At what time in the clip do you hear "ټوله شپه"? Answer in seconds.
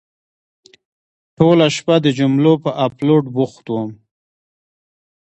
1.37-1.95